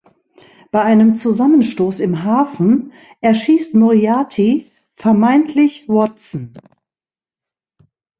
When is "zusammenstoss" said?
1.15-1.99